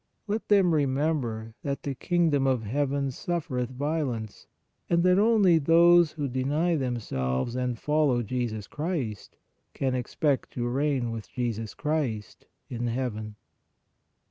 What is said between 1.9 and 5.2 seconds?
kingdom of heaven suffereth violence," and that